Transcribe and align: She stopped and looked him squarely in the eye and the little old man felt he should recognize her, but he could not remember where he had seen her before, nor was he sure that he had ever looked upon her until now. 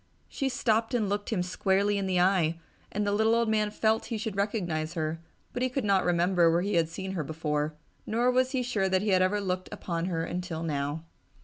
She 0.27 0.49
stopped 0.49 0.95
and 0.95 1.07
looked 1.07 1.29
him 1.29 1.43
squarely 1.43 1.99
in 1.99 2.07
the 2.07 2.19
eye 2.19 2.59
and 2.91 3.05
the 3.05 3.11
little 3.11 3.35
old 3.35 3.47
man 3.47 3.69
felt 3.69 4.05
he 4.05 4.17
should 4.17 4.35
recognize 4.35 4.95
her, 4.95 5.19
but 5.53 5.61
he 5.61 5.69
could 5.69 5.83
not 5.85 6.03
remember 6.03 6.49
where 6.49 6.63
he 6.63 6.73
had 6.73 6.89
seen 6.89 7.11
her 7.11 7.23
before, 7.23 7.75
nor 8.07 8.31
was 8.31 8.49
he 8.49 8.63
sure 8.63 8.89
that 8.89 9.03
he 9.03 9.09
had 9.09 9.21
ever 9.21 9.39
looked 9.39 9.69
upon 9.71 10.05
her 10.05 10.23
until 10.23 10.63
now. 10.63 11.03